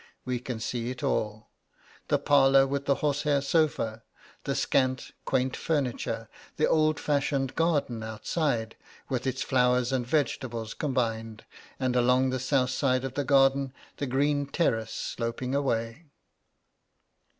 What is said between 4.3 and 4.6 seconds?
the